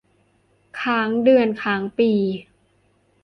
[0.81, 2.11] ค้างเดือนค้างปี